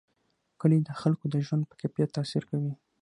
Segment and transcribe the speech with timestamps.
[0.61, 2.73] کلي د خلکو د ژوند په کیفیت تاثیر کوي.